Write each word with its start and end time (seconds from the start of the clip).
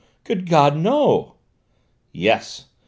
Good 0.23 0.49
God, 0.49 0.75
no!" 0.77 1.35
"Yes!" 2.11 2.65